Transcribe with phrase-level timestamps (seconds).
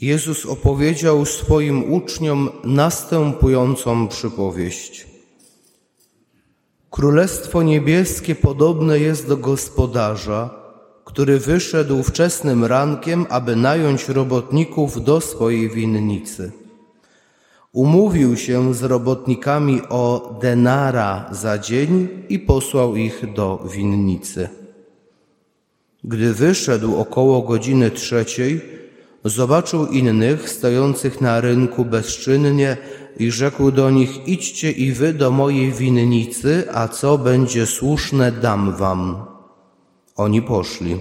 [0.00, 5.06] Jezus opowiedział swoim uczniom następującą przypowieść.
[6.90, 10.50] Królestwo niebieskie podobne jest do gospodarza,
[11.04, 16.52] który wyszedł wczesnym rankiem, aby nająć robotników do swojej winnicy.
[17.72, 24.48] Umówił się z robotnikami o denara za dzień i posłał ich do winnicy.
[26.04, 28.75] Gdy wyszedł około godziny trzeciej,
[29.28, 32.76] zobaczył innych stojących na rynku bezczynnie
[33.18, 38.76] i rzekł do nich: Idźcie i wy do mojej winnicy, a co będzie słuszne, dam
[38.76, 39.24] wam.
[40.16, 40.96] Oni poszli.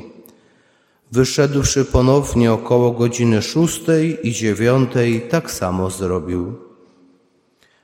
[1.12, 6.54] Wyszedłszy ponownie około godziny szóstej i dziewiątej, tak samo zrobił.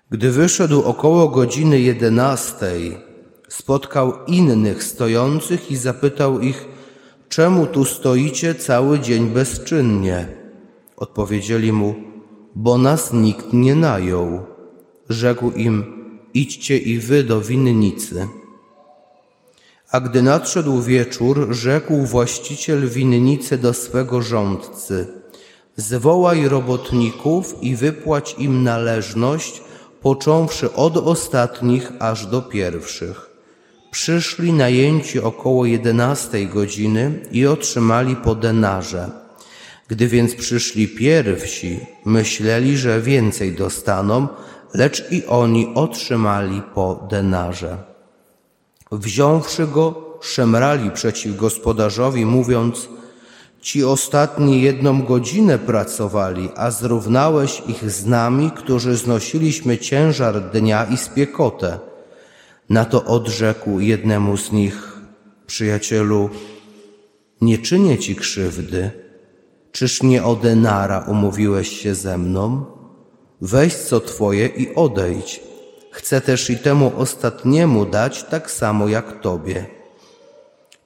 [0.10, 2.98] Gdy wyszedł około godziny jedenastej,
[3.50, 6.68] spotkał innych stojących i zapytał ich,
[7.32, 10.28] czemu tu stoicie cały dzień bezczynnie?
[10.98, 11.96] Odpowiedzieli mu,
[12.56, 14.40] bo nas nikt nie najął.
[15.10, 15.84] Rzekł im,
[16.34, 18.28] idźcie i wy do winnicy.
[19.92, 25.08] A gdy nadszedł wieczór, rzekł właściciel winnicy do swego rządcy,
[25.76, 29.62] zwołaj robotników i wypłać im należność,
[30.02, 33.31] począwszy od ostatnich aż do pierwszych.
[33.92, 39.10] Przyszli najęci około jedenastej godziny i otrzymali po denarze.
[39.88, 44.28] Gdy więc przyszli pierwsi, myśleli, że więcej dostaną,
[44.74, 47.78] lecz i oni otrzymali po denarze.
[48.92, 52.90] Wziąwszy go, szemrali przeciw gospodarzowi, mówiąc:
[53.62, 60.98] Ci ostatni jedną godzinę pracowali, a zrównałeś ich z nami, którzy znosiliśmy ciężar dnia i
[60.98, 61.91] spiekotę.
[62.72, 64.98] Na to odrzekł jednemu z nich:
[65.48, 66.30] Przyjacielu,
[67.42, 68.92] nie czynię ci krzywdy.
[69.72, 72.66] Czyż nie o denara umówiłeś się ze mną?
[73.42, 75.44] Weź co twoje i odejdź.
[75.92, 79.66] Chcę też i temu ostatniemu dać tak samo jak tobie.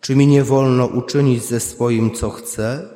[0.01, 2.89] Czy mi nie wolno uczynić ze swoim, co chcę?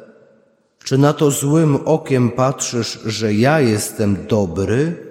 [0.83, 5.08] Czy na to złym okiem patrzysz, że ja jestem dobry?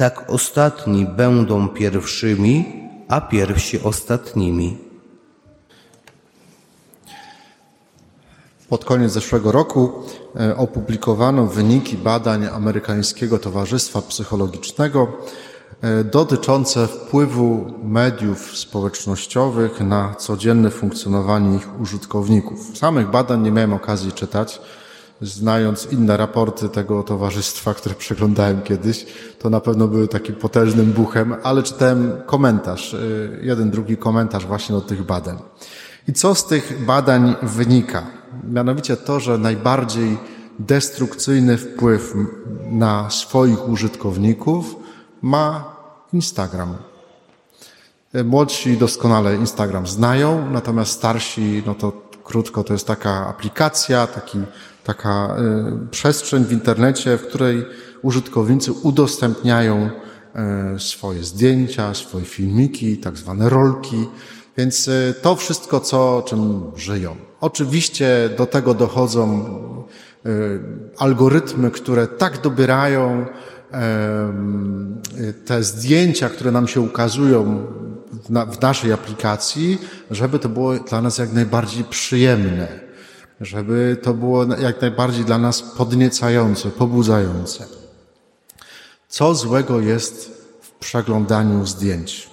[0.00, 2.64] Tak ostatni będą pierwszymi,
[3.08, 4.78] a pierwsi ostatnimi.
[8.68, 9.92] Pod koniec zeszłego roku
[10.40, 15.12] e, opublikowano wyniki badań Amerykańskiego Towarzystwa Psychologicznego
[15.82, 22.78] e, dotyczące wpływu mediów społecznościowych na codzienne funkcjonowanie ich użytkowników.
[22.78, 24.60] Samych badań nie miałem okazji czytać.
[25.22, 29.06] Znając inne raporty tego towarzystwa, które przeglądałem kiedyś,
[29.38, 32.98] to na pewno były takim potężnym buchem, ale czytałem komentarz, e,
[33.42, 35.38] jeden, drugi komentarz właśnie do tych badań.
[36.08, 38.06] I co z tych badań wynika?
[38.44, 40.18] Mianowicie to, że najbardziej
[40.58, 42.14] destrukcyjny wpływ
[42.70, 44.76] na swoich użytkowników
[45.22, 45.76] ma
[46.12, 46.76] Instagram.
[48.24, 51.92] Młodsi doskonale Instagram znają, natomiast starsi, no to
[52.24, 54.38] krótko, to jest taka aplikacja, taki,
[54.94, 55.36] taka
[55.84, 57.66] y, przestrzeń w internecie, w której
[58.02, 59.90] użytkownicy udostępniają
[60.76, 64.06] y, swoje zdjęcia, swoje filmiki, tak zwane rolki,
[64.56, 67.16] więc y, to wszystko, co, czym żyją.
[67.40, 69.44] Oczywiście do tego dochodzą
[70.98, 73.26] algorytmy, które tak dobierają
[75.44, 77.66] te zdjęcia, które nam się ukazują
[78.52, 79.78] w naszej aplikacji,
[80.10, 82.89] żeby to było dla nas jak najbardziej przyjemne,
[83.40, 87.66] żeby to było jak najbardziej dla nas podniecające, pobudzające.
[89.08, 92.30] Co złego jest w przeglądaniu zdjęć?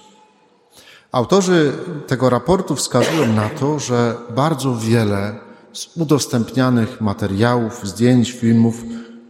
[1.12, 1.72] Autorzy
[2.06, 5.34] tego raportu wskazują na to, że bardzo wiele
[5.72, 8.82] z udostępnianych materiałów, zdjęć, filmów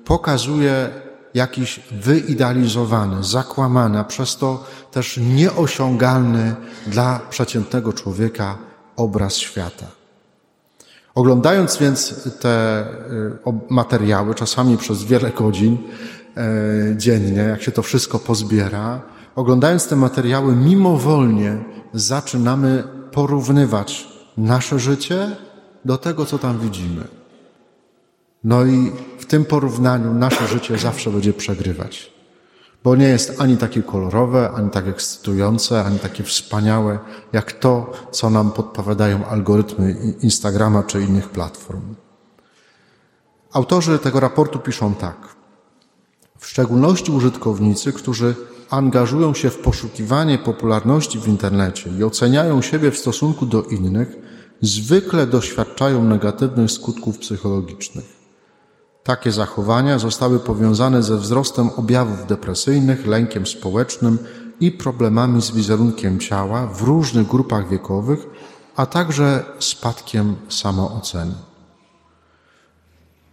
[0.05, 0.91] pokazuje
[1.35, 6.57] jakiś wyidealizowany, zakłamany, a przez to też nieosiągalny
[6.87, 8.59] dla przeciętnego człowieka
[8.97, 9.98] obraz świata.
[11.19, 12.85] Oglądając więc te
[13.47, 15.79] y, materiały, czasami przez wiele godzin
[16.37, 16.45] e,
[16.97, 19.03] dziennie, jak się to wszystko pozbiera,
[19.37, 21.59] oglądając te materiały, mimowolnie
[21.95, 25.37] zaczynamy porównywać nasze życie
[25.85, 27.05] do tego, co tam widzimy.
[28.45, 32.13] No i w tym porównaniu nasze życie zawsze będzie przegrywać.
[32.85, 36.99] Bo nie jest ani takie kolorowe, ani tak ekscytujące, ani takie wspaniałe,
[37.33, 41.95] jak to, co nam podpowiadają algorytmy Instagrama czy innych platform.
[43.53, 45.17] Autorzy tego raportu piszą tak.
[46.39, 48.35] W szczególności użytkownicy, którzy
[48.71, 54.17] angażują się w poszukiwanie popularności w internecie i oceniają siebie w stosunku do innych,
[54.61, 58.18] zwykle doświadczają negatywnych skutków psychologicznych.
[59.05, 64.19] Takie zachowania zostały powiązane ze wzrostem objawów depresyjnych, lękiem społecznym
[64.61, 68.27] i problemami z wizerunkiem ciała w różnych grupach wiekowych,
[68.77, 71.35] a także spadkiem samooceny.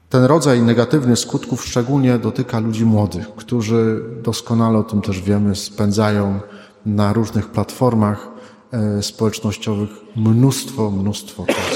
[0.10, 6.40] Ten rodzaj negatywnych skutków szczególnie dotyka ludzi młodych, którzy doskonale o tym też wiemy, spędzają
[6.86, 8.28] na różnych platformach
[8.72, 11.75] e, społecznościowych mnóstwo, mnóstwo czasu.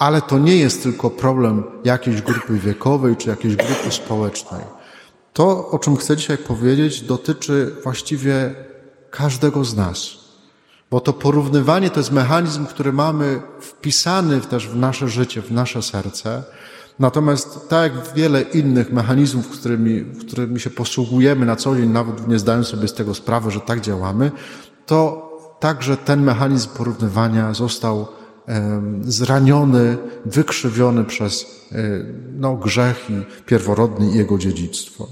[0.00, 4.62] Ale to nie jest tylko problem jakiejś grupy wiekowej czy jakiejś grupy społecznej.
[5.32, 8.54] To, o czym chcę dzisiaj powiedzieć, dotyczy właściwie
[9.10, 10.00] każdego z nas.
[10.90, 15.82] Bo to porównywanie to jest mechanizm, który mamy wpisany też w nasze życie, w nasze
[15.82, 16.42] serce.
[16.98, 22.38] Natomiast tak jak wiele innych mechanizmów, którymi, którymi się posługujemy na co dzień, nawet nie
[22.38, 24.30] zdając sobie z tego sprawy, że tak działamy,
[24.86, 25.30] to
[25.60, 28.19] także ten mechanizm porównywania został
[29.02, 31.76] zraniony, wykrzywiony przez e,
[32.38, 35.08] no, grzech i pierworodny i jego dziedzictwo.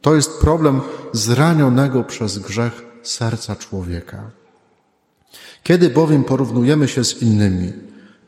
[0.00, 0.80] To jest problem
[1.12, 4.30] zranionego przez grzech serca człowieka.
[5.62, 7.72] Kiedy bowiem porównujemy się z innymi,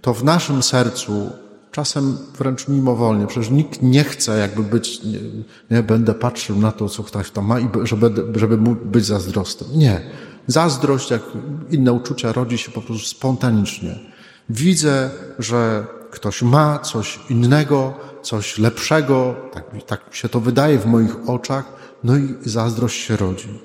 [0.00, 1.30] to w naszym sercu,
[1.70, 5.18] czasem wręcz mimowolnie, przecież nikt nie chce jakby być, nie,
[5.70, 9.78] nie będę patrzył na to, co ktoś tam ma i żeby, żeby być zazdrosnym.
[9.78, 10.00] Nie.
[10.46, 11.22] Zazdrość, jak
[11.70, 14.13] inne uczucia, rodzi się po prostu spontanicznie.
[14.48, 21.28] Widzę, że ktoś ma coś innego, coś lepszego, tak, tak się to wydaje w moich
[21.28, 21.64] oczach,
[22.04, 23.60] no i zazdrość się rodzi.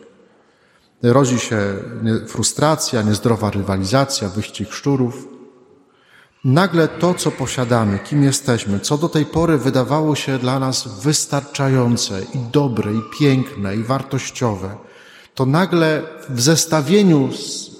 [1.03, 1.75] Rodzi się
[2.27, 5.27] frustracja, niezdrowa rywalizacja, wyścig szczurów.
[6.43, 12.21] Nagle to, co posiadamy, kim jesteśmy, co do tej pory wydawało się dla nas wystarczające
[12.21, 14.77] i dobre, i piękne, i wartościowe,
[15.35, 17.71] to nagle w zestawieniu z,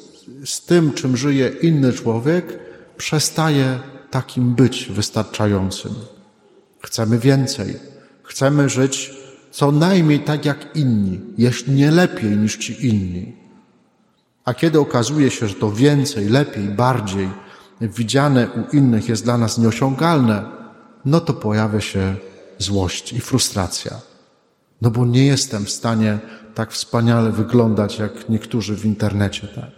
[0.45, 2.69] z tym, czym żyje inny człowiek,
[2.99, 3.79] przestaje
[4.11, 5.95] takim być wystarczającym.
[6.81, 7.79] Chcemy więcej.
[8.23, 9.13] Chcemy żyć
[9.51, 13.35] co najmniej tak jak inni, jeśli nie lepiej niż ci inni.
[14.45, 17.29] A kiedy okazuje się, że to więcej, lepiej, bardziej
[17.81, 20.45] widziane u innych jest dla nas nieosiągalne,
[21.05, 22.15] no to pojawia się
[22.57, 23.99] złość i frustracja.
[24.81, 26.19] No bo nie jestem w stanie
[26.55, 29.47] tak wspaniale wyglądać jak niektórzy w internecie.
[29.47, 29.71] Tak?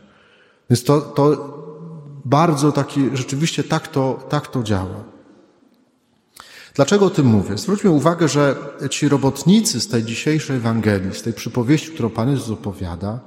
[0.69, 1.60] Więc to, to
[2.25, 5.03] bardzo taki, rzeczywiście tak to, tak to działa.
[6.75, 7.57] Dlaczego o tym mówię?
[7.57, 8.55] Zwróćmy uwagę, że
[8.89, 13.19] ci robotnicy z tej dzisiejszej Ewangelii, z tej przypowieści, którą Pan Jezus opowiada,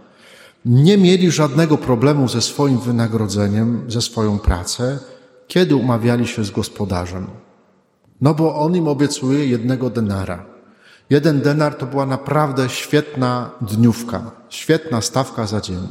[0.64, 4.99] nie mieli żadnego problemu ze swoim wynagrodzeniem, ze swoją pracę,
[5.49, 7.26] kiedy umawiali się z gospodarzem.
[8.20, 10.46] No bo on im obiecuje jednego denara.
[11.11, 15.88] Jeden denar to była naprawdę świetna dniówka, świetna stawka za dzień.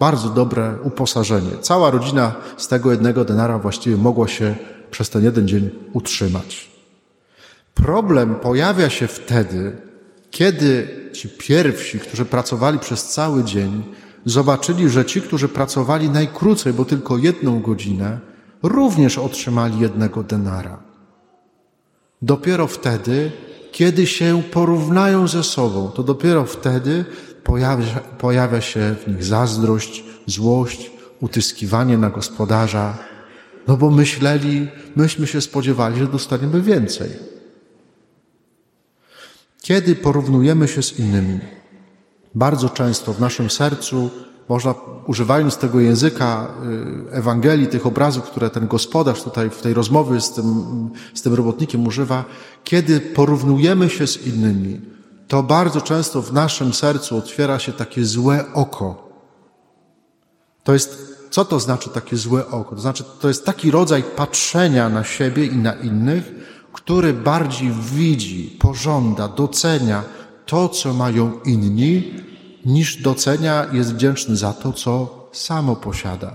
[0.00, 1.50] Bardzo dobre uposażenie.
[1.60, 4.54] Cała rodzina z tego jednego denara właściwie mogła się
[4.90, 6.70] przez ten jeden dzień utrzymać.
[7.74, 9.76] Problem pojawia się wtedy,
[10.30, 13.82] kiedy ci pierwsi, którzy pracowali przez cały dzień,
[14.24, 18.18] zobaczyli, że ci, którzy pracowali najkrócej, bo tylko jedną godzinę,
[18.62, 20.82] również otrzymali jednego denara.
[22.22, 23.32] Dopiero wtedy,
[23.72, 27.04] kiedy się porównają ze sobą, to dopiero wtedy
[27.44, 30.90] pojawia, pojawia się w nich zazdrość, złość,
[31.20, 32.98] utyskiwanie na gospodarza,
[33.68, 37.10] no bo myśleli, myśmy się spodziewali, że dostaniemy więcej.
[39.62, 41.38] Kiedy porównujemy się z innymi,
[42.34, 44.10] bardzo często w naszym sercu
[44.48, 44.74] można,
[45.06, 46.54] używając tego języka
[47.08, 50.64] y, Ewangelii, tych obrazów, które ten gospodarz tutaj w tej rozmowie z tym,
[51.14, 52.24] z tym robotnikiem używa,
[52.64, 54.80] kiedy porównujemy się z innymi,
[55.30, 59.08] to bardzo często w naszym sercu otwiera się takie złe oko.
[60.64, 62.74] To jest, co to znaczy takie złe oko?
[62.74, 66.32] To znaczy, to jest taki rodzaj patrzenia na siebie i na innych,
[66.72, 70.02] który bardziej widzi, pożąda, docenia
[70.46, 72.14] to, co mają inni,
[72.64, 76.34] niż docenia, jest wdzięczny za to, co samo posiada.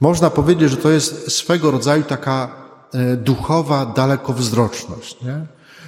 [0.00, 2.48] Można powiedzieć, że to jest swego rodzaju taka
[2.92, 5.46] e, duchowa dalekowzroczność, nie?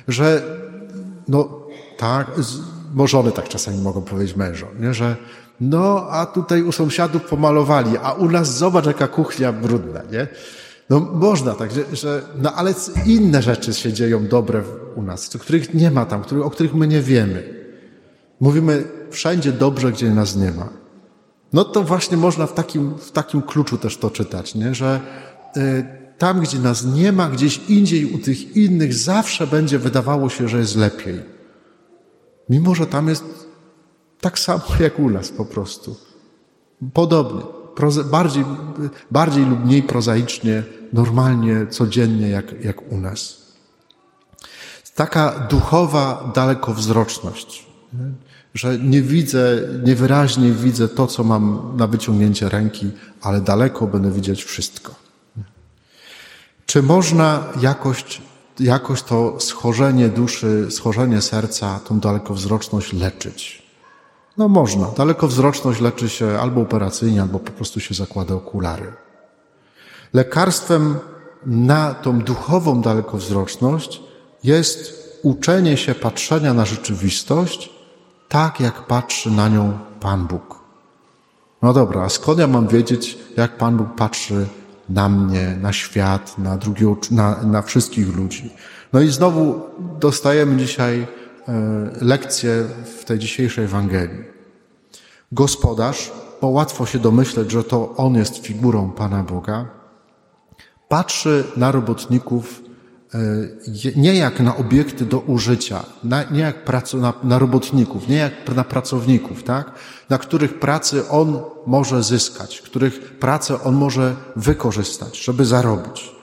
[0.09, 0.43] że
[1.29, 1.66] no
[1.97, 2.31] tak,
[2.95, 4.95] może one tak czasami mogą powiedzieć mężom, nie?
[4.95, 5.17] że
[5.61, 10.29] no a tutaj u sąsiadów pomalowali, a u nas zobacz jaka kuchnia brudna, nie?
[10.91, 12.75] No można tak, że, że, no ale
[13.07, 14.63] inne rzeczy się dzieją dobre
[14.97, 17.55] u nas, których nie ma tam, o których my nie wiemy.
[18.41, 20.69] Mówimy wszędzie dobrze, gdzie nas nie ma.
[21.53, 24.75] No to właśnie można w takim, w takim kluczu też to czytać, nie?
[24.75, 25.01] że
[25.57, 25.87] y,
[26.19, 30.59] tam, gdzie nas nie ma, gdzieś indziej u tych innych zawsze będzie wydawało się, że
[30.59, 31.36] jest lepiej.
[32.49, 33.25] Mimo, że tam jest
[34.21, 35.97] tak samo jak u nas po prostu.
[36.93, 37.57] Podobnie
[38.11, 38.45] bardziej,
[39.11, 40.63] bardziej lub mniej prozaicznie,
[40.93, 43.47] normalnie, codziennie, jak, jak u nas.
[44.95, 47.67] Taka duchowa dalekowzroczność,
[48.55, 52.91] że nie widzę, niewyraźnie widzę to, co mam na wyciągnięcie ręki,
[53.23, 54.95] ale daleko będę widzieć wszystko.
[56.67, 58.23] Czy można jakoś,
[58.61, 63.63] jakoś to schorzenie duszy, schorzenie serca, tą dalekowzroczność leczyć?
[64.37, 64.87] No można.
[64.97, 68.93] Dalekowzroczność leczy się albo operacyjnie, albo po prostu się zakłada okulary.
[70.13, 70.99] Lekarstwem
[71.47, 74.01] na tą duchową dalekowzroczność
[74.45, 77.71] jest uczenie się patrzenia na rzeczywistość
[78.29, 80.61] tak, jak patrzy na nią Pan Bóg.
[81.63, 84.47] No dobra, a skąd ja mam wiedzieć, jak Pan Bóg patrzy
[84.89, 88.51] na mnie, na świat, na, drugiego, na, na wszystkich ludzi?
[88.93, 89.61] No i znowu
[90.01, 91.07] dostajemy dzisiaj e,
[92.01, 92.65] lekcję
[92.99, 94.25] w tej dzisiejszej Ewangelii.
[95.33, 99.67] Gospodarz, bo łatwo się domyśleć, że to on jest figurą Pana Boga,
[100.89, 102.66] patrzy na robotników
[103.97, 105.85] nie jak na obiekty do użycia,
[106.31, 106.57] nie jak
[106.95, 109.73] na, na robotników, nie jak na pracowników, tak?
[110.09, 116.17] na których pracy on może zyskać, których pracę on może wykorzystać, żeby zarobić.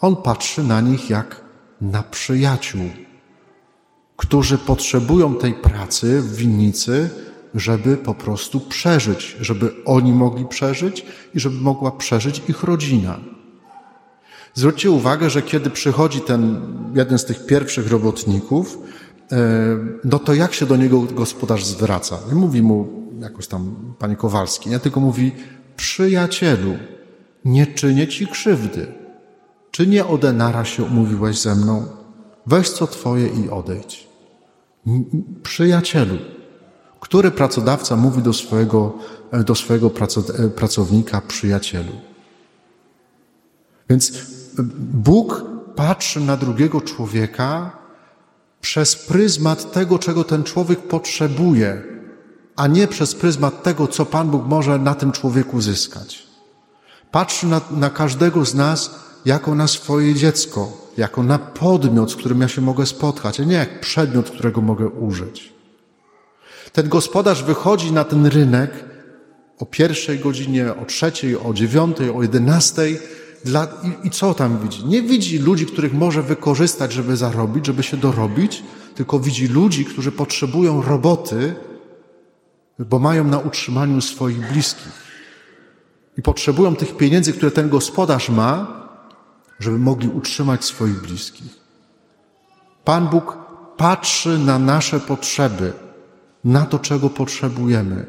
[0.00, 1.40] On patrzy na nich jak
[1.80, 2.90] na przyjaciół,
[4.16, 7.10] którzy potrzebują tej pracy w winnicy,
[7.54, 13.18] żeby po prostu przeżyć, żeby oni mogli przeżyć i żeby mogła przeżyć ich rodzina.
[14.54, 16.60] Zwróćcie uwagę, że kiedy przychodzi ten
[16.94, 18.78] jeden z tych pierwszych robotników,
[19.32, 19.38] e,
[20.04, 22.18] no to jak się do niego gospodarz zwraca?
[22.28, 22.88] Nie mówi mu
[23.20, 24.78] jakoś tam panie Kowalski, nie?
[24.78, 25.32] tylko mówi
[25.76, 26.74] przyjacielu,
[27.44, 28.86] nie czynię ci krzywdy.
[29.70, 31.86] Czy nie o denara się umówiłeś ze mną?
[32.46, 34.08] Weź co twoje i odejdź.
[35.42, 36.18] Przyjacielu,
[37.00, 38.98] który pracodawca mówi do swojego,
[39.44, 39.90] do swojego
[40.56, 41.92] pracownika przyjacielu?
[43.90, 44.12] Więc
[44.78, 45.44] Bóg
[45.76, 47.70] patrzy na drugiego człowieka
[48.60, 51.82] przez pryzmat tego, czego ten człowiek potrzebuje,
[52.56, 56.26] a nie przez pryzmat tego, co Pan Bóg może na tym człowieku zyskać.
[57.10, 62.40] Patrzy na, na każdego z nas jako na swoje dziecko, jako na podmiot, z którym
[62.40, 65.52] ja się mogę spotkać, a nie jak przedmiot, którego mogę użyć.
[66.72, 68.70] Ten gospodarz wychodzi na ten rynek
[69.58, 72.98] o pierwszej godzinie, o trzeciej, o dziewiątej, o jedenastej
[73.44, 74.84] dla, i, I co tam widzi?
[74.84, 78.62] Nie widzi ludzi, których może wykorzystać, żeby zarobić, żeby się dorobić,
[78.94, 81.54] tylko widzi ludzi, którzy potrzebują roboty,
[82.78, 85.08] bo mają na utrzymaniu swoich bliskich.
[86.18, 88.78] I potrzebują tych pieniędzy, które ten gospodarz ma,
[89.58, 91.58] żeby mogli utrzymać swoich bliskich.
[92.84, 93.38] Pan Bóg
[93.76, 95.72] patrzy na nasze potrzeby,
[96.44, 98.06] na to, czego potrzebujemy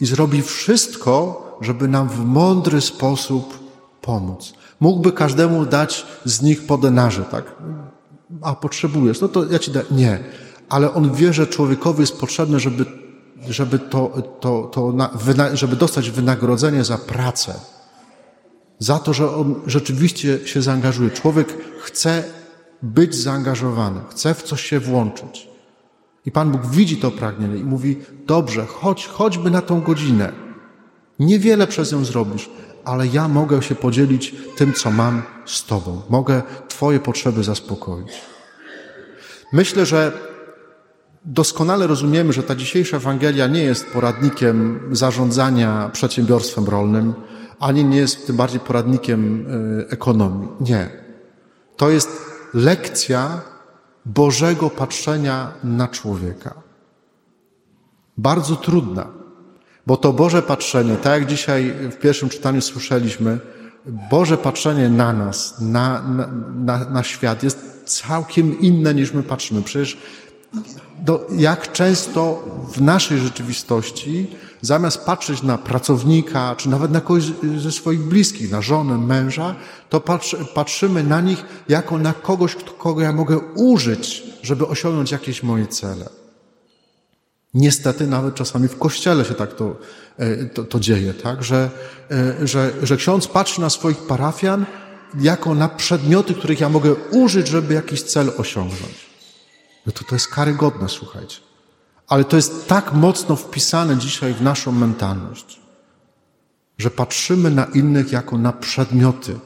[0.00, 3.58] i zrobi wszystko, żeby nam w mądry sposób
[4.00, 4.52] pomóc.
[4.82, 7.44] Mógłby każdemu dać z nich po denarze, tak?
[8.40, 9.82] A potrzebujesz, no to ja ci dam.
[9.90, 10.18] Nie.
[10.68, 12.84] Ale on wie, że człowiekowi jest potrzebne, żeby,
[13.48, 14.94] żeby, to, to, to,
[15.52, 17.54] żeby dostać wynagrodzenie za pracę.
[18.78, 21.10] Za to, że on rzeczywiście się zaangażuje.
[21.10, 22.24] Człowiek chce
[22.82, 25.48] być zaangażowany, chce w coś się włączyć.
[26.26, 27.96] I Pan Bóg widzi to pragnienie i mówi:
[28.26, 30.32] Dobrze, chodź, choćby na tą godzinę.
[31.18, 32.50] Niewiele przez nią zrobisz,
[32.84, 36.02] ale ja mogę się podzielić tym, co mam z Tobą.
[36.10, 38.12] Mogę Twoje potrzeby zaspokoić.
[39.52, 40.12] Myślę, że
[41.24, 47.14] doskonale rozumiemy, że ta dzisiejsza Ewangelia nie jest poradnikiem zarządzania przedsiębiorstwem rolnym,
[47.60, 50.48] ani nie jest tym bardziej poradnikiem e, ekonomii.
[50.60, 50.90] Nie.
[51.76, 52.10] To jest
[52.54, 53.40] lekcja
[54.06, 56.54] Bożego patrzenia na człowieka.
[58.18, 59.21] Bardzo trudna.
[59.86, 63.38] Bo to Boże patrzenie, tak jak dzisiaj w pierwszym czytaniu słyszeliśmy,
[64.10, 66.02] Boże patrzenie na nas, na,
[66.54, 69.62] na, na świat jest całkiem inne niż my patrzymy.
[69.62, 69.96] Przecież
[70.98, 74.26] do, jak często w naszej rzeczywistości,
[74.60, 77.24] zamiast patrzeć na pracownika, czy nawet na kogoś
[77.58, 79.54] ze swoich bliskich, na żonę, męża,
[79.88, 85.42] to patrzy, patrzymy na nich jako na kogoś, kogo ja mogę użyć, żeby osiągnąć jakieś
[85.42, 86.21] moje cele.
[87.54, 89.76] Niestety nawet czasami w kościele się tak to,
[90.18, 91.44] e, to, to dzieje, tak?
[91.44, 91.70] Że,
[92.10, 94.66] e, że, że ksiądz patrzy na swoich parafian
[95.20, 99.06] jako na przedmioty, których ja mogę użyć, żeby jakiś cel osiągnąć.
[99.86, 101.40] No to to jest karygodne, słuchajcie.
[102.08, 105.60] Ale to jest tak mocno wpisane dzisiaj w naszą mentalność,
[106.78, 109.38] że patrzymy na innych jako na przedmioty,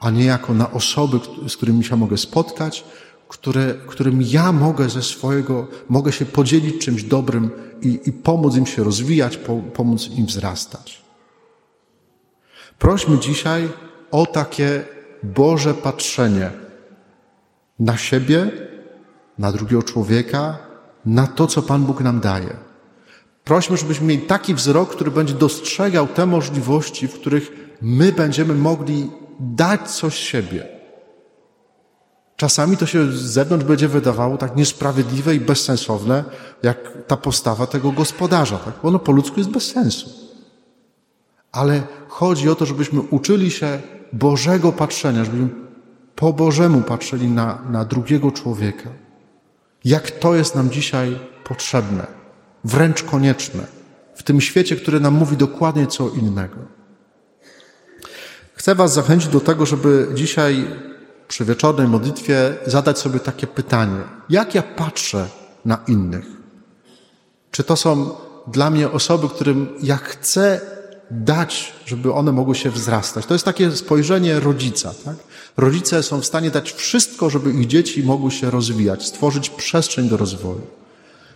[0.00, 2.84] a nie jako na osoby, z którymi się mogę spotkać,
[3.28, 7.50] które, którym ja mogę ze swojego, mogę się podzielić czymś dobrym
[7.82, 11.02] i, i pomóc im się rozwijać, po, pomóc im wzrastać.
[12.78, 13.68] Prośmy dzisiaj
[14.10, 14.84] o takie
[15.22, 16.50] Boże patrzenie
[17.78, 18.50] na siebie,
[19.38, 20.58] na drugiego człowieka,
[21.06, 22.56] na to, co Pan Bóg nam daje.
[23.44, 27.50] Prośmy, żebyśmy mieli taki wzrok, który będzie dostrzegał te możliwości, w których
[27.82, 30.77] my będziemy mogli dać coś siebie.
[32.38, 36.24] Czasami to się z zewnątrz będzie wydawało tak niesprawiedliwe i bezsensowne,
[36.62, 38.56] jak ta postawa tego gospodarza.
[38.56, 38.84] Tak?
[38.84, 40.10] Ono po ludzku jest bez sensu.
[41.52, 43.80] Ale chodzi o to, żebyśmy uczyli się
[44.12, 45.48] Bożego patrzenia, żebyśmy
[46.16, 48.90] po Bożemu patrzyli na, na drugiego człowieka.
[49.84, 52.06] Jak to jest nam dzisiaj potrzebne,
[52.64, 53.66] wręcz konieczne,
[54.14, 56.56] w tym świecie, który nam mówi dokładnie co innego.
[58.54, 60.66] Chcę Was zachęcić do tego, żeby dzisiaj
[61.28, 65.28] przy wieczornej modlitwie zadać sobie takie pytanie: jak ja patrzę
[65.64, 66.26] na innych?
[67.50, 68.10] Czy to są
[68.46, 70.60] dla mnie osoby, którym ja chcę
[71.10, 73.26] dać, żeby one mogły się wzrastać?
[73.26, 74.94] To jest takie spojrzenie rodzica.
[75.04, 75.16] Tak?
[75.56, 80.16] Rodzice są w stanie dać wszystko, żeby ich dzieci mogły się rozwijać, stworzyć przestrzeń do
[80.16, 80.66] rozwoju.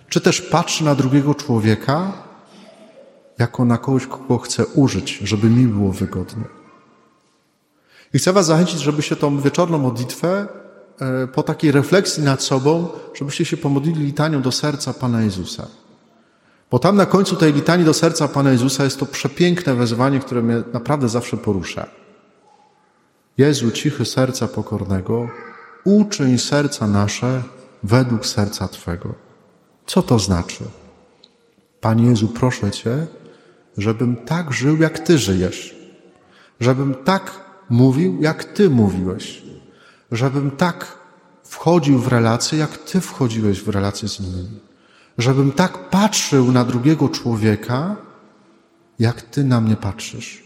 [0.09, 2.13] Czy też patrzy na drugiego człowieka
[3.39, 6.62] jako na kogoś, kogo chce użyć, żeby mi było wygodnie.
[8.15, 10.47] I chcę Was zachęcić, żebyście tą wieczorną modlitwę
[11.01, 15.67] e, po takiej refleksji nad sobą, żebyście się pomodlili litanią do serca Pana Jezusa.
[16.71, 20.43] Bo tam na końcu tej litanii do serca Pana Jezusa jest to przepiękne wezwanie, które
[20.43, 21.87] mnie naprawdę zawsze porusza.
[23.39, 25.29] Jezu, cichy serca pokornego,
[25.85, 27.43] uczyń serca nasze
[27.83, 29.15] według serca Twego.
[29.87, 30.65] Co to znaczy?
[31.81, 33.07] Panie Jezu, proszę Cię,
[33.79, 35.77] żebym tak żył, jak Ty żyjesz.
[36.61, 39.43] Żebym tak mówił, jak Ty mówiłeś.
[40.13, 40.99] Żebym tak
[41.45, 44.61] wchodził w relacje, jak Ty wchodziłeś w relacje z innymi.
[45.19, 47.97] Żebym tak patrzył na drugiego człowieka,
[48.99, 50.45] jak Ty na mnie patrzysz.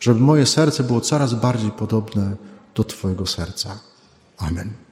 [0.00, 2.36] Żeby moje serce było coraz bardziej podobne
[2.74, 3.78] do Twojego serca.
[4.38, 4.85] Amen.